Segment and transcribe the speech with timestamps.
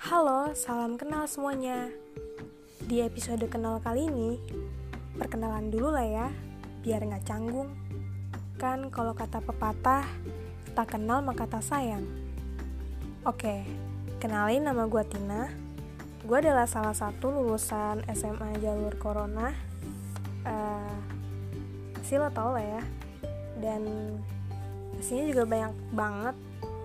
[0.00, 1.92] Halo, salam kenal semuanya.
[2.80, 4.40] Di episode kenal kali ini,
[5.20, 6.32] perkenalan dulu lah ya,
[6.80, 7.68] biar nggak canggung.
[8.56, 10.08] Kan kalau kata pepatah,
[10.72, 12.08] tak kenal maka tak sayang.
[13.28, 13.60] Oke,
[14.24, 15.52] kenalin nama gue Tina.
[16.24, 19.52] Gue adalah salah satu lulusan SMA jalur Corona.
[20.48, 20.96] Uh,
[22.08, 22.82] lo tau lah ya.
[23.60, 24.16] Dan
[24.96, 26.36] pastinya juga banyak banget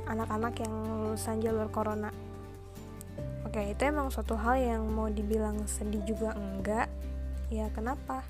[0.03, 2.24] anak-anak yang lulusan jalur corona
[3.55, 6.91] oke itu emang suatu hal yang mau dibilang sedih juga enggak.
[7.47, 8.27] Ya kenapa?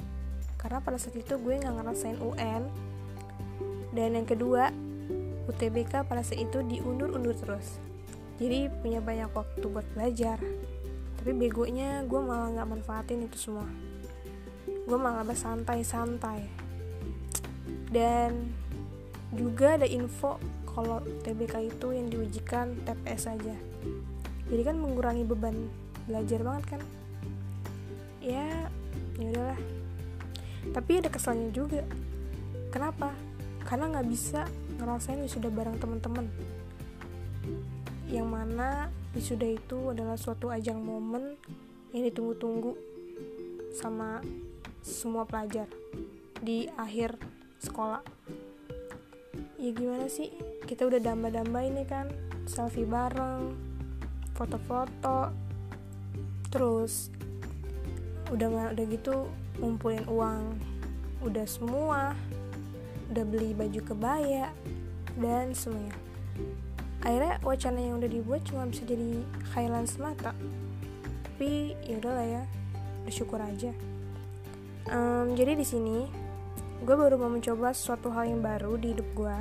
[0.62, 2.70] Karena pada saat itu gue nggak ngerasain UN
[3.90, 4.70] dan yang kedua
[5.50, 7.82] UTBK pada saat itu diundur-undur terus.
[8.38, 10.38] Jadi punya banyak waktu buat belajar.
[11.18, 13.66] Tapi begonya gue malah nggak manfaatin itu semua.
[14.86, 16.46] Gue malah bersantai-santai.
[17.90, 18.54] Dan
[19.34, 20.38] juga ada info
[20.70, 23.58] kalau TBK itu yang diujikan TPS saja
[24.46, 25.70] jadi kan mengurangi beban
[26.06, 26.82] belajar banget kan.
[28.22, 28.70] Ya
[29.18, 29.60] ya udahlah.
[30.74, 31.82] Tapi ada kesannya juga.
[32.70, 33.14] Kenapa?
[33.66, 34.46] Karena nggak bisa
[34.78, 36.30] ngerasain wisuda bareng teman-teman.
[38.06, 41.42] Yang mana wisuda itu adalah suatu ajang momen
[41.90, 42.78] yang ditunggu-tunggu
[43.74, 44.22] sama
[44.86, 45.66] semua pelajar
[46.38, 47.18] di akhir
[47.58, 48.06] sekolah.
[49.58, 50.30] Ya gimana sih?
[50.70, 52.14] Kita udah damba-damba ini kan
[52.46, 53.75] selfie bareng
[54.36, 55.32] foto-foto
[56.52, 57.10] terus
[58.30, 60.60] udah udah gitu ngumpulin uang.
[61.24, 62.14] Udah semua
[63.12, 64.52] udah beli baju kebaya
[65.18, 65.96] dan semuanya.
[67.06, 69.22] Akhirnya wacana yang udah dibuat cuma bisa jadi
[69.54, 70.34] khayalan semata.
[71.24, 72.44] Tapi ya udahlah ya
[73.06, 73.72] bersyukur aja.
[74.90, 76.10] Um, jadi di sini
[76.86, 79.38] gue baru mau mencoba sesuatu hal yang baru di hidup gue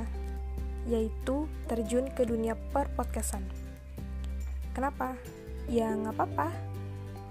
[0.85, 3.64] yaitu terjun ke dunia per podcastan.
[4.75, 5.15] Kenapa?
[5.71, 6.51] Ya nggak apa-apa.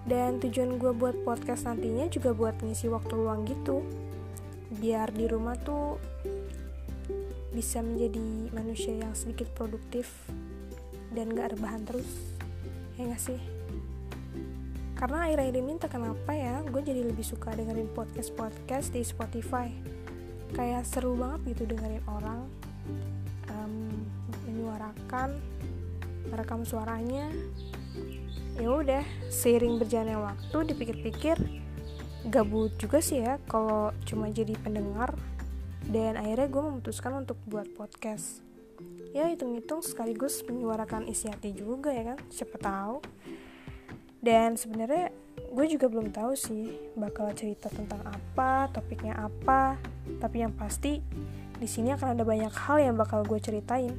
[0.09, 3.85] Dan tujuan gue buat podcast nantinya juga buat ngisi waktu luang gitu.
[4.81, 6.01] Biar di rumah tuh
[7.53, 10.11] bisa menjadi manusia yang sedikit produktif
[11.15, 12.09] dan gak rebahan terus.
[12.99, 13.41] Ya gak sih?
[14.99, 19.71] Karena akhir-akhir ini entah kenapa ya, gue jadi lebih suka dengerin podcast-podcast di Spotify.
[20.53, 22.45] Kayak seru banget gitu dengerin orang
[24.45, 25.39] menyuarakan
[26.29, 27.29] merekam suaranya.
[28.55, 31.37] Ya udah seiring berjalannya waktu dipikir-pikir
[32.31, 35.12] gabut juga sih ya kalau cuma jadi pendengar.
[35.85, 38.41] Dan akhirnya gue memutuskan untuk buat podcast.
[39.12, 43.05] Ya hitung-hitung sekaligus menyuarakan isi hati juga ya kan siapa tahu.
[44.25, 45.12] Dan sebenarnya
[45.53, 49.77] gue juga belum tahu sih bakal cerita tentang apa topiknya apa.
[50.19, 51.05] Tapi yang pasti
[51.61, 53.93] di sini akan ada banyak hal yang bakal gue ceritain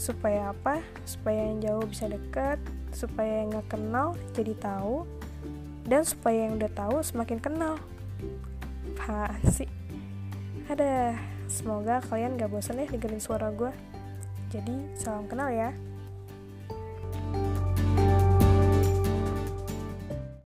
[0.00, 0.80] supaya apa?
[1.04, 2.56] Supaya yang jauh bisa deket
[2.90, 5.06] supaya yang nggak kenal jadi tahu
[5.86, 7.76] dan supaya yang udah tahu semakin kenal.
[8.96, 9.68] Apa sih?
[10.66, 11.14] Ada.
[11.50, 13.74] Semoga kalian gak bosan ya dengerin suara gue
[14.54, 15.70] jadi salam kenal ya